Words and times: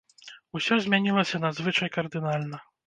Усё 0.59 0.73
змянілася 0.85 1.43
надзвычай 1.47 1.95
кардынальна. 2.01 2.57